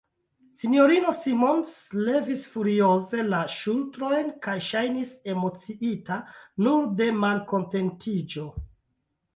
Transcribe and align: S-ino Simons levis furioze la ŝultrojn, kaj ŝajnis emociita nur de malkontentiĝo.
S-ino 0.59 0.85
Simons 1.17 1.73
levis 2.07 2.41
furioze 2.53 3.27
la 3.27 3.43
ŝultrojn, 3.57 4.33
kaj 4.47 4.57
ŝajnis 4.71 5.13
emociita 5.35 6.19
nur 6.67 6.91
de 7.03 7.13
malkontentiĝo. 7.27 8.51